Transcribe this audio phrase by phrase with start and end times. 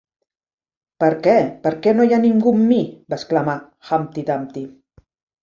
[1.03, 1.35] "Per què,
[1.67, 2.81] perquè no hi ha ningú amb mi!"
[3.15, 3.57] va exclamar
[3.93, 4.67] Humpty Dumpty.